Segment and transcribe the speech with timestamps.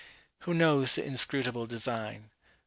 [0.39, 2.31] Who knows the inscrutable design?